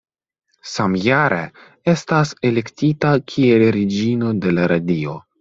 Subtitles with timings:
[0.69, 1.37] Samjare
[1.93, 5.17] estas elektita kiel Reĝino de la Radio.